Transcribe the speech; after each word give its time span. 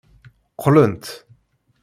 Qqlent. 0.51 1.05